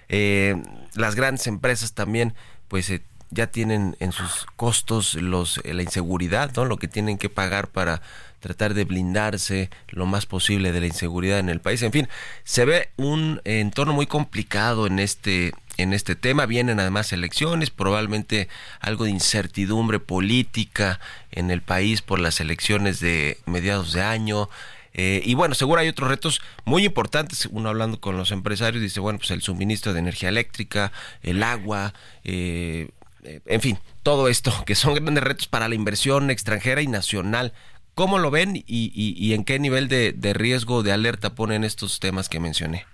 [0.09, 0.61] Eh,
[0.95, 2.33] las grandes empresas también
[2.67, 7.29] pues eh, ya tienen en sus costos los la inseguridad no lo que tienen que
[7.29, 8.01] pagar para
[8.45, 11.81] tratar de blindarse lo más posible de la inseguridad en el país.
[11.81, 12.07] En fin,
[12.43, 16.45] se ve un entorno muy complicado en este en este tema.
[16.45, 18.47] Vienen además elecciones, probablemente
[18.81, 20.99] algo de incertidumbre política
[21.31, 24.47] en el país por las elecciones de mediados de año.
[24.93, 27.47] Eh, y bueno, seguro hay otros retos muy importantes.
[27.51, 30.91] Uno hablando con los empresarios dice, bueno, pues el suministro de energía eléctrica,
[31.23, 32.89] el agua, eh,
[33.25, 37.53] eh, en fin, todo esto, que son grandes retos para la inversión extranjera y nacional.
[37.95, 42.41] ¿Cómo lo ven y, en qué nivel de, riesgo, de alerta ponen estos temas que
[42.41, 42.85] mencioné?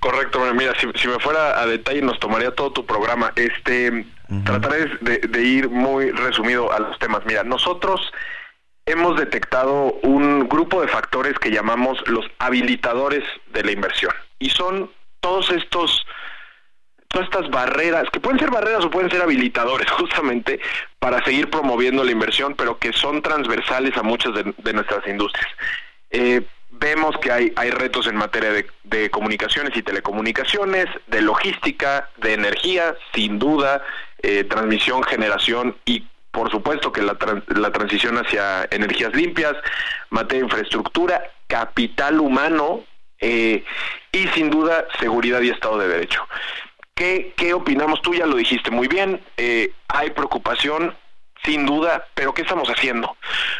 [0.00, 3.32] Correcto, mira, si, me fuera a detalle nos tomaría todo tu programa.
[3.36, 4.04] Este,
[4.44, 7.24] trataré de, ir muy resumido a los temas.
[7.24, 8.12] Mira, nosotros
[8.86, 14.90] hemos detectado un grupo de factores que llamamos los habilitadores de la inversión y son
[15.20, 16.04] todos estos
[17.12, 20.60] todas estas barreras, que pueden ser barreras o pueden ser habilitadores justamente
[20.98, 25.50] para seguir promoviendo la inversión, pero que son transversales a muchas de, nuestras industrias.
[26.10, 28.50] Eh, vemos que hay, hay retos en materia
[28.82, 33.84] de, comunicaciones y telecomunicaciones, de logística, de energía, sin duda,
[34.22, 37.16] eh, transmisión, generación y por supuesto que la,
[37.48, 39.54] la transición hacia energías limpias,
[40.08, 42.84] materia de infraestructura, capital humano
[43.20, 43.62] eh,
[44.10, 46.26] y sin duda seguridad y Estado de Derecho.
[46.94, 48.02] ¿Qué, qué opinamos?
[48.02, 50.94] Tú ya lo dijiste muy bien, eh, hay preocupación,
[51.44, 53.16] sin duda, pero ¿qué estamos haciendo?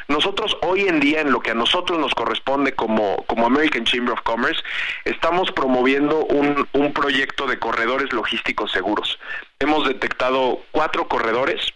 [0.06, 4.12] Nosotros hoy en día, en lo que a nosotros nos corresponde como, como American Chamber
[4.12, 4.62] of Commerce,
[5.04, 9.18] estamos promoviendo un, un proyecto de corredores logísticos seguros.
[9.58, 11.72] Hemos detectado cuatro corredores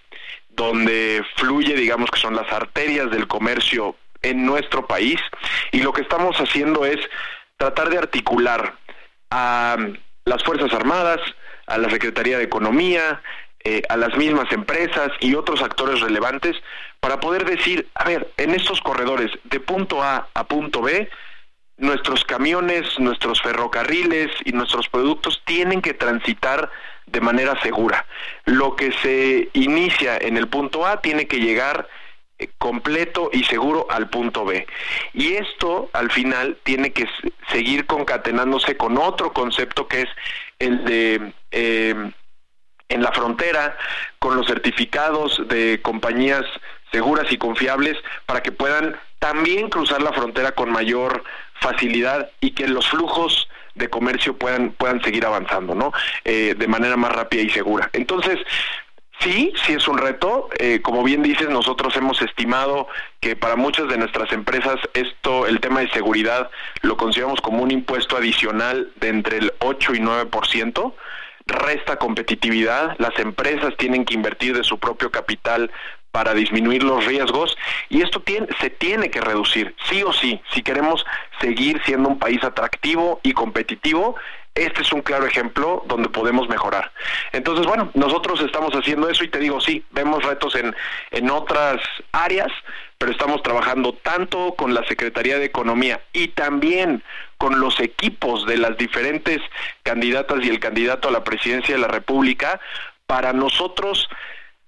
[0.50, 5.20] donde fluye, digamos que son las arterias del comercio en nuestro país,
[5.72, 6.98] y lo que estamos haciendo es
[7.56, 8.76] tratar de articular
[9.30, 9.76] a
[10.24, 11.20] las Fuerzas Armadas,
[11.66, 13.22] a la Secretaría de Economía,
[13.64, 16.56] eh, a las mismas empresas y otros actores relevantes
[17.00, 21.08] para poder decir, a ver, en estos corredores de punto A a punto B,
[21.78, 26.70] nuestros camiones, nuestros ferrocarriles y nuestros productos tienen que transitar
[27.06, 28.06] de manera segura.
[28.44, 31.88] Lo que se inicia en el punto A tiene que llegar
[32.38, 34.66] eh, completo y seguro al punto B.
[35.12, 37.08] Y esto al final tiene que
[37.50, 40.08] seguir concatenándose con otro concepto que es
[40.58, 42.12] el de em,
[42.88, 43.76] en la frontera,
[44.18, 46.44] con los certificados de compañías
[46.92, 51.24] seguras y confiables para que puedan también cruzar la frontera con mayor
[51.60, 55.92] facilidad y que los flujos de comercio puedan puedan seguir avanzando, ¿no?
[56.24, 57.90] Eh, de manera más rápida y segura.
[57.92, 58.38] Entonces,
[59.20, 60.48] Sí, sí es un reto.
[60.58, 62.88] Eh, como bien dices, nosotros hemos estimado
[63.20, 66.50] que para muchas de nuestras empresas esto, el tema de seguridad,
[66.82, 70.94] lo consideramos como un impuesto adicional de entre el 8 y 9%.
[71.46, 75.70] Resta competitividad, las empresas tienen que invertir de su propio capital
[76.10, 77.56] para disminuir los riesgos
[77.90, 81.04] y esto tiene, se tiene que reducir, sí o sí, si queremos
[81.42, 84.16] seguir siendo un país atractivo y competitivo
[84.56, 86.90] este es un claro ejemplo donde podemos mejorar.
[87.32, 90.74] Entonces, bueno, nosotros estamos haciendo eso y te digo, sí, vemos retos en,
[91.10, 91.80] en otras
[92.12, 92.50] áreas,
[92.98, 97.02] pero estamos trabajando tanto con la Secretaría de Economía y también
[97.36, 99.42] con los equipos de las diferentes
[99.82, 102.58] candidatas y el candidato a la presidencia de la República
[103.06, 104.08] para nosotros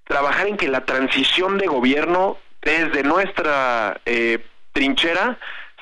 [0.05, 5.38] trabajar en que la transición de gobierno desde nuestra eh, trinchera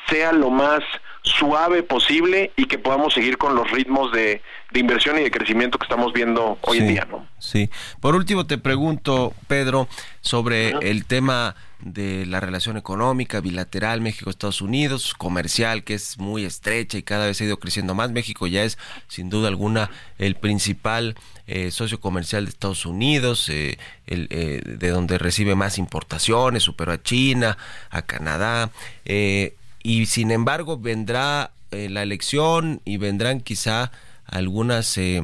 [0.08, 0.82] sea lo más
[1.26, 4.40] suave posible y que podamos seguir con los ritmos de,
[4.74, 7.08] inversión y de crecimiento que estamos viendo hoy en día.
[7.10, 7.26] ¿no?
[7.38, 7.68] Sí.
[8.00, 9.88] Por último, te pregunto, Pedro,
[10.20, 16.98] sobre el tema de la relación económica bilateral México-Estados Unidos, comercial, que es muy estrecha
[16.98, 18.10] y cada vez ha ido creciendo más.
[18.10, 23.78] México ya es, sin duda alguna, el principal eh, socio comercial de Estados Unidos, eh,
[24.06, 27.56] el, eh, de donde recibe más importaciones, superó a China,
[27.90, 28.70] a Canadá.
[29.04, 29.54] Eh,
[29.86, 33.92] y sin embargo vendrá eh, la elección y vendrán quizá
[34.24, 35.22] algunas eh,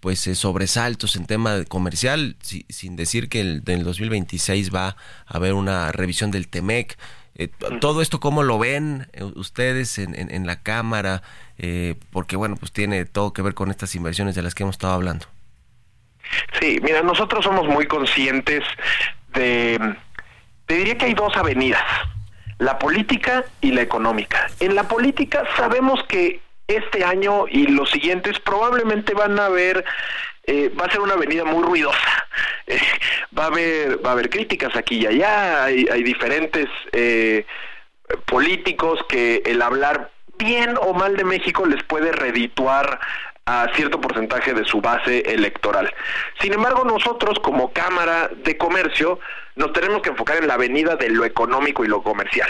[0.00, 4.96] pues eh, sobresaltos en tema comercial sin decir que el, del 2026 va a
[5.28, 6.98] haber una revisión del Temec
[7.80, 11.22] todo esto cómo lo ven ustedes en, en, la cámara
[12.10, 14.92] porque bueno pues tiene todo que ver con estas inversiones de las que hemos estado
[14.92, 15.26] hablando.
[16.60, 18.64] Sí mira nosotros somos muy conscientes
[19.32, 19.78] de
[20.66, 21.80] te diría que hay dos avenidas
[22.60, 24.48] la política y la económica.
[24.60, 29.84] En la política sabemos que este año y los siguientes probablemente van a haber
[30.44, 31.98] eh, va a ser una avenida muy ruidosa.
[32.66, 32.78] Eh,
[33.36, 35.64] va a haber va a haber críticas aquí y allá.
[35.64, 37.44] Hay, hay diferentes eh,
[38.26, 43.00] políticos que el hablar bien o mal de México les puede redituar
[43.50, 45.92] a cierto porcentaje de su base electoral.
[46.38, 49.18] Sin embargo, nosotros como Cámara de Comercio
[49.56, 52.48] nos tenemos que enfocar en la avenida de lo económico y lo comercial.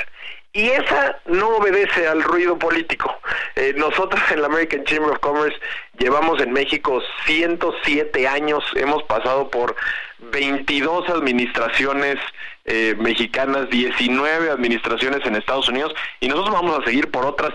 [0.53, 3.19] Y esa no obedece al ruido político.
[3.57, 5.57] Eh, nosotros en la American Chamber of Commerce
[5.97, 9.77] llevamos en México 107 años, hemos pasado por
[10.19, 12.19] 22 administraciones
[12.67, 17.55] eh, mexicanas, 19 administraciones en Estados Unidos y nosotros vamos a seguir por otras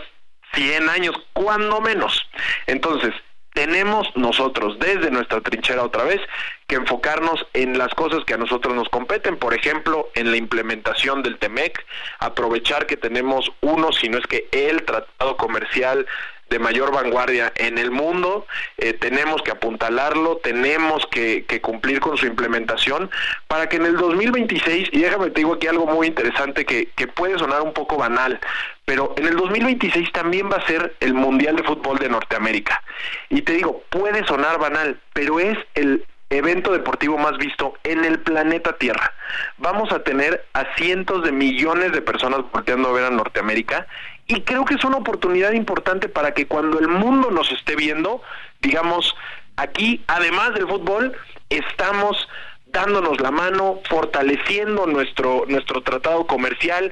[0.56, 2.28] 100 años, cuando menos.
[2.66, 3.14] Entonces,
[3.56, 6.20] tenemos nosotros desde nuestra trinchera otra vez
[6.68, 11.24] que enfocarnos en las cosas que a nosotros nos competen, por ejemplo, en la implementación
[11.24, 11.86] del TEMEC,
[12.20, 16.06] aprovechar que tenemos uno, si no es que el tratado comercial
[16.50, 18.46] de mayor vanguardia en el mundo,
[18.78, 23.10] eh, tenemos que apuntalarlo, tenemos que, cumplir con su implementación
[23.48, 27.08] para que en el 2026, y déjame te digo aquí algo muy interesante que, que
[27.08, 28.40] puede sonar un poco banal,
[28.84, 32.84] pero en el 2026 también va a ser el Mundial de Fútbol de Norteamérica.
[33.30, 38.20] Y te digo, puede sonar banal, pero es el evento deportivo más visto en el
[38.20, 39.14] planeta Tierra.
[39.58, 43.88] Vamos a tener a cientos de millones de personas volteando a ver a Norteamérica
[44.28, 48.22] y creo que es una oportunidad importante para que cuando el mundo nos esté viendo,
[48.62, 49.16] digamos,
[49.56, 51.16] aquí, además del fútbol,
[51.50, 52.28] estamos
[52.68, 56.92] dándonos la mano, fortaleciendo nuestro, nuestro tratado comercial,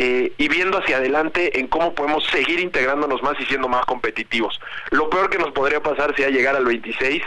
[0.00, 4.60] eh, y viendo hacia adelante en cómo podemos seguir integrándonos más y siendo más competitivos.
[4.90, 7.20] Lo peor que nos podría pasar sería llegar al 26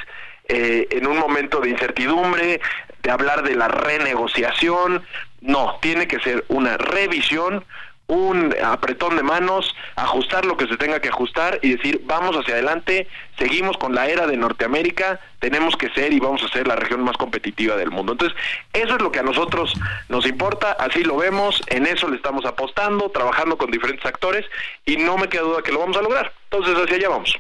[0.47, 2.61] eh, en un momento de incertidumbre,
[3.03, 5.03] de hablar de la renegociación.
[5.41, 7.65] No, tiene que ser una revisión,
[8.11, 12.55] un apretón de manos, ajustar lo que se tenga que ajustar y decir, vamos hacia
[12.55, 13.07] adelante,
[13.39, 17.05] seguimos con la era de Norteamérica, tenemos que ser y vamos a ser la región
[17.05, 18.11] más competitiva del mundo.
[18.11, 18.37] Entonces,
[18.73, 19.73] eso es lo que a nosotros
[20.09, 24.45] nos importa, así lo vemos, en eso le estamos apostando, trabajando con diferentes actores
[24.85, 26.33] y no me queda duda que lo vamos a lograr.
[26.51, 27.39] Entonces, hacia allá vamos.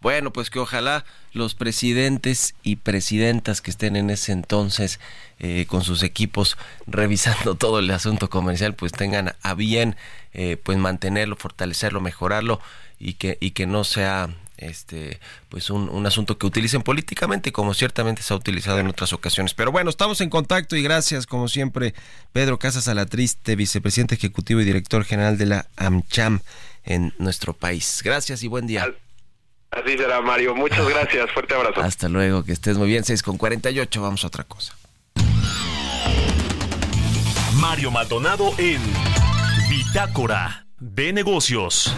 [0.00, 5.00] Bueno, pues que ojalá los presidentes y presidentas que estén en ese entonces
[5.40, 9.96] eh, con sus equipos revisando todo el asunto comercial, pues tengan a bien
[10.34, 12.60] eh, pues mantenerlo, fortalecerlo, mejorarlo
[13.00, 17.74] y que, y que no sea este pues un, un, asunto que utilicen políticamente como
[17.74, 19.54] ciertamente se ha utilizado en otras ocasiones.
[19.54, 21.94] Pero bueno, estamos en contacto y gracias como siempre
[22.32, 26.40] Pedro Casas Alatriste, vicepresidente ejecutivo y director general de la AmCham
[26.84, 28.00] en nuestro país.
[28.04, 28.92] Gracias y buen día.
[29.70, 30.54] Así será, Mario.
[30.54, 31.30] Muchas gracias.
[31.32, 31.80] Fuerte abrazo.
[31.80, 33.04] Hasta luego, que estés muy bien.
[33.04, 34.74] 6 con 48, vamos a otra cosa.
[37.54, 38.80] Mario Maldonado en
[39.68, 41.94] Bitácora de Negocios.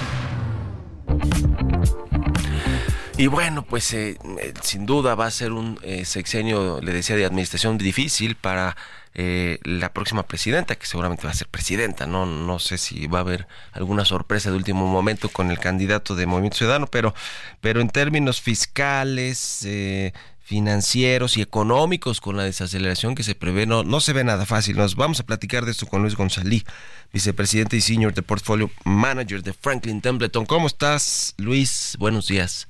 [3.21, 7.17] Y bueno, pues eh, eh, sin duda va a ser un eh, sexenio, le decía,
[7.17, 8.75] de administración difícil para
[9.15, 13.19] eh, la próxima presidenta, que seguramente va a ser presidenta, no, no sé si va
[13.19, 17.15] a haber alguna sorpresa de último momento con el candidato de Movimiento Ciudadano, pero,
[17.61, 20.13] pero en términos fiscales, eh,
[20.51, 24.77] financieros y económicos con la desaceleración que se prevé, no, no se ve nada fácil.
[24.77, 26.65] Nos vamos a platicar de esto con Luis González,
[27.13, 30.47] vicepresidente y senior de Portfolio Manager de Franklin Templeton.
[30.47, 31.97] ¿Cómo estás, Luis?
[32.01, 32.70] Buenos días.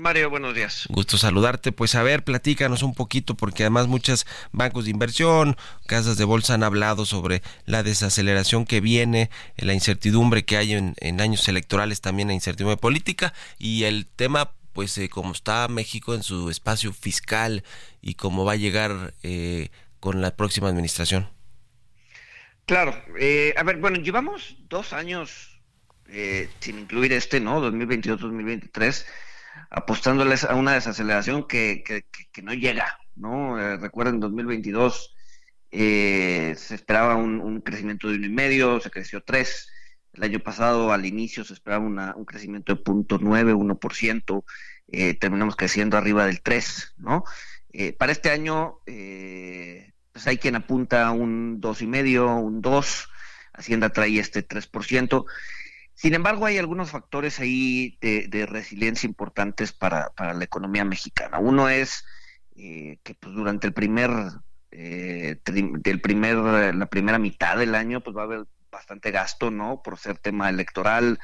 [0.00, 0.86] Mario, buenos días.
[0.88, 1.72] Gusto saludarte.
[1.72, 6.54] Pues a ver, platícanos un poquito, porque además muchos bancos de inversión, casas de bolsa
[6.54, 9.28] han hablado sobre la desaceleración que viene,
[9.58, 14.96] la incertidumbre que hay en, años electorales, también la incertidumbre política y el tema, pues
[14.96, 17.62] eh, como está México en su espacio fiscal
[18.00, 19.68] y cómo va a llegar eh,
[20.00, 21.28] con la próxima administración.
[22.64, 25.60] Claro, eh, a ver, bueno, llevamos dos años,
[26.60, 27.60] sin incluir este, ¿no?
[27.70, 29.04] 2022-2023
[29.68, 33.60] apostándoles a una desaceleración que, que, no llega, ¿no?
[33.60, 35.14] Eh, recuerden, en 2022
[35.72, 39.70] eh, se esperaba un, crecimiento de uno y medio, se creció tres.
[40.12, 41.84] El año pasado, al inicio, se esperaba
[42.14, 44.44] un crecimiento de 0.9, 1%,
[44.88, 47.24] eh, terminamos creciendo arriba del 3, ¿no?
[47.72, 53.08] Eh, para este año, pues hay quien apunta un dos y medio, un 2,
[53.52, 55.24] Hacienda trae este 3%.
[56.00, 61.38] Sin embargo, hay algunos factores ahí de, resiliencia importantes para, la economía mexicana.
[61.38, 62.06] Uno es
[62.56, 64.10] eh, que pues, durante el primer,
[64.70, 66.36] eh, del primer,
[66.74, 69.82] la primera mitad del año, pues va a haber bastante gasto, ¿no?
[69.82, 71.18] Por ser tema electoral,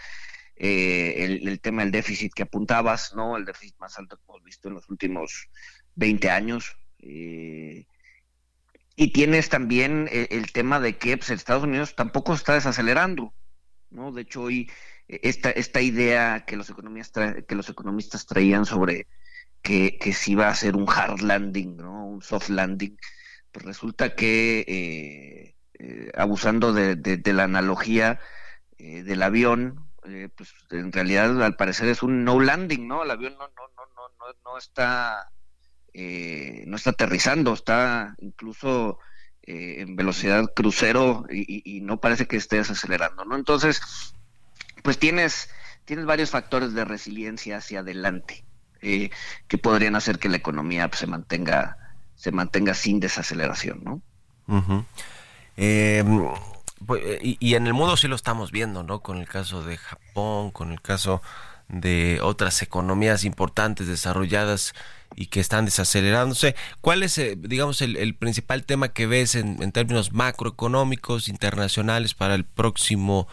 [0.56, 3.38] eh, el, tema del déficit que apuntabas, ¿no?
[3.38, 5.48] El déficit más alto que hemos visto en los últimos
[5.94, 6.76] 20 años.
[6.98, 7.86] y
[9.14, 13.32] tienes también el, tema de que pues, Estados Unidos tampoco está desacelerando.
[13.90, 14.12] ¿No?
[14.12, 14.70] De hecho, hoy
[15.08, 19.06] eh, esta, esta idea que los, economistas que los economistas traían sobre
[19.62, 22.06] que, que si iba a ser un hard landing, ¿no?
[22.06, 22.96] Un soft landing,
[23.52, 28.20] pues resulta que, eh, eh, abusando de, la analogía
[28.78, 29.90] del avión,
[30.36, 33.02] pues en realidad al parecer es un no landing, ¿no?
[33.02, 35.30] El avión no, no, no, no, no, está,
[35.98, 38.98] eh, no está aterrizando, está incluso
[39.46, 43.36] eh, en velocidad crucero y, no parece que esté desacelerando, ¿no?
[43.36, 43.80] Entonces,
[44.82, 45.50] pues tienes,
[45.84, 48.44] tienes varios factores de resiliencia hacia adelante
[48.80, 51.76] que podrían hacer que la economía pues, se mantenga,
[52.14, 54.00] se mantenga sin desaceleración, ¿no?
[56.84, 59.00] Pues, eh, y, en el mundo sí lo estamos viendo, ¿no?
[59.00, 61.22] Con el caso de Japón, con el caso
[61.68, 64.74] de otras economías importantes desarrolladas
[65.14, 66.54] y que están desacelerándose.
[66.80, 72.44] ¿Cuál es, eh, digamos, el, principal tema que ves en, términos macroeconómicos internacionales para el
[72.44, 73.28] próximo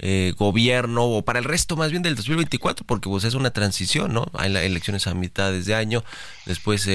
[0.00, 2.86] eh, gobierno o para el resto más bien del 2024?
[2.86, 4.26] Porque pues es una transición, ¿no?
[4.34, 6.04] Hay elecciones a mitad de año,
[6.46, 6.88] después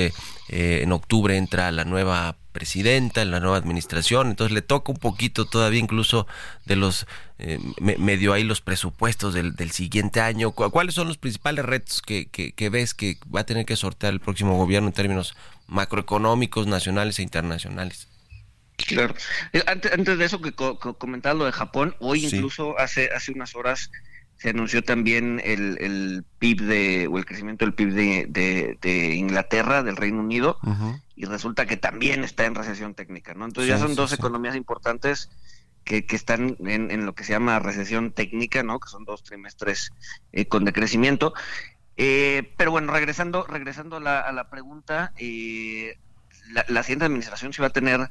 [0.50, 5.46] en octubre entra la nueva presidenta, en la nueva administración, entonces le toca un poquito
[5.46, 6.28] todavía incluso
[6.66, 7.06] de los,
[7.40, 10.52] eh, medio ahí los presupuestos del, del, siguiente año.
[10.52, 14.22] ¿Cuáles son los principales retos que, que, ves que va a tener que sortear el
[14.22, 15.36] próximo gobierno en términos
[15.68, 18.08] macroeconómicos, nacionales e internacionales?
[18.78, 19.16] Claro.
[19.52, 23.56] Eh, antes, antes de eso que comentaba lo de Japón, hoy incluso hace, hace unas
[23.56, 23.92] horas
[24.38, 29.84] se anunció también el, el PIB de, o el crecimiento del PIB de, de, Inglaterra,
[29.84, 30.60] del Reino Unido,
[31.16, 33.46] y resulta que también está en recesión técnica, ¿no?
[33.46, 35.30] Entonces ya son dos economías importantes
[35.84, 38.80] que, que están en, en, lo que se llama recesión técnica, ¿no?
[38.80, 39.92] Que son dos trimestres
[40.32, 41.34] eh, con decrecimiento.
[41.98, 45.98] Eh, pero bueno, regresando, regresando a la, a la pregunta, eh,
[46.52, 48.10] la, la, siguiente administración sí va a tener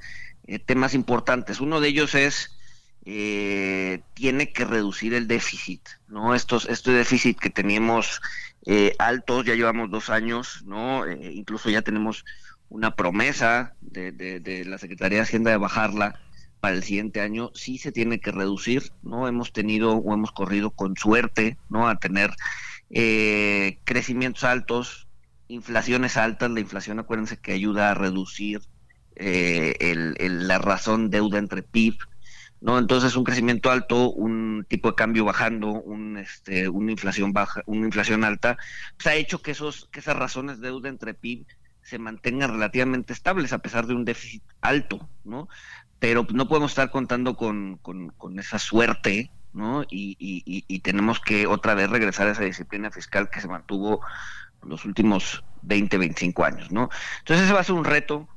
[0.66, 1.60] temas importantes.
[1.60, 2.56] Uno de ellos es
[3.04, 6.34] eh, tiene que reducir el déficit, ¿no?
[6.34, 8.20] Estos, este déficit que teníamos
[8.64, 11.04] eh, altos, ya llevamos dos años, ¿no?
[11.04, 12.24] Eh, incluso ya tenemos
[12.68, 16.20] una promesa de, la Secretaría de Hacienda de bajarla
[16.60, 19.26] para el siguiente año, sí se tiene que reducir, ¿no?
[19.26, 21.88] Hemos tenido o hemos corrido con suerte, ¿no?
[21.88, 22.30] A tener
[22.90, 25.08] eh, crecimientos altos,
[25.48, 28.60] inflaciones altas, la inflación acuérdense que ayuda a reducir
[29.16, 31.98] el, la razón deuda entre PIB,
[32.62, 32.78] ¿no?
[32.78, 37.86] Entonces un crecimiento alto, un tipo de cambio bajando, un, este, una inflación baja, una
[37.86, 38.56] inflación alta,
[38.96, 41.44] pues ha hecho que esos, que esas razones de deuda entre PIB
[41.82, 45.48] se mantengan relativamente estables a pesar de un déficit alto, ¿no?
[45.98, 49.82] Pero no podemos estar contando con, con, esa suerte, ¿no?
[49.82, 54.00] Y, y, y, tenemos que otra vez regresar a esa disciplina fiscal que se mantuvo
[54.62, 56.88] los últimos 20, 25 años, ¿no?
[57.18, 58.28] Entonces ese va a ser un reto,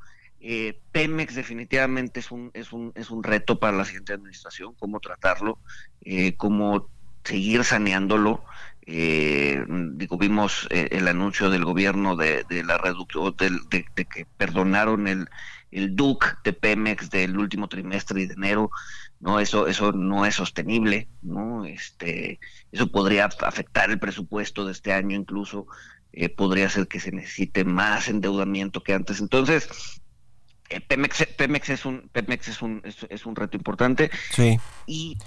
[0.47, 4.99] eh, Pemex definitivamente es un, es, un, es un reto para la siguiente administración, cómo
[4.99, 5.57] tratarlo,
[6.01, 6.87] eh, cómo
[7.23, 8.43] seguir saneándolo.
[8.85, 15.27] Eh, digo, vimos eh, el anuncio del gobierno de, la reducción, de, que perdonaron el,
[15.71, 18.69] el DUC de Pemex del último trimestre de enero,
[19.19, 22.39] no eso eso no es sostenible, no este
[22.71, 25.65] eso podría afectar el presupuesto de este año incluso
[26.37, 29.19] podría ser que se necesite más endeudamiento que antes.
[29.19, 30.04] Entonces, eh,
[30.87, 34.09] Pemex, Pemex, es un Pemex es un es, un reto importante.
[34.31, 34.59] Sí.
[34.87, 35.17] Y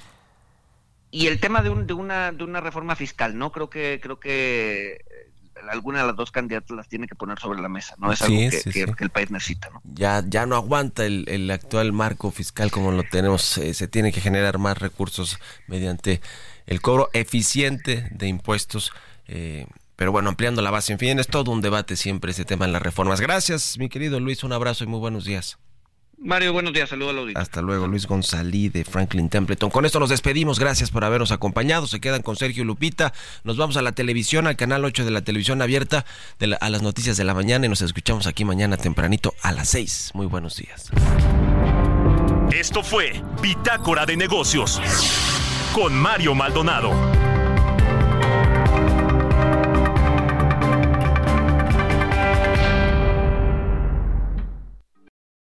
[1.11, 4.20] y el tema de, un, de una de una reforma fiscal no creo que creo
[4.20, 5.30] que eh,
[5.70, 8.36] alguna de las dos candidatas las tiene que poner sobre la mesa no es algo
[8.36, 9.80] que, el país necesita ¿no?
[9.84, 14.12] ya ya no aguanta el, el actual marco fiscal como lo tenemos eh, se tiene
[14.12, 16.20] que generar más recursos mediante
[16.66, 18.93] el cobro eficiente de impuestos
[19.28, 19.66] eh,
[19.99, 22.73] pero bueno, ampliando la base, en fin, es todo un debate siempre ese tema en
[22.73, 23.21] las reformas.
[23.21, 25.59] Gracias, mi querido Luis, un abrazo y muy buenos días.
[26.21, 27.43] Mario, buenos días, saludos a audiencia.
[27.43, 29.71] Hasta luego, Luis González de Franklin Templeton.
[29.71, 31.89] Con esto nos despedimos, gracias por habernos acompañado.
[31.89, 33.13] Se quedan con Sergio Lupita.
[33.43, 36.07] Nos vamos a la televisión, al canal 8 de la televisión abierta,
[36.61, 40.13] a las noticias de la mañana y nos escuchamos aquí mañana tempranito a las 6.
[40.15, 40.93] Muy buenos días.
[42.53, 44.81] Esto fue Bitácora de Negocios
[45.75, 47.28] con Mario Maldonado.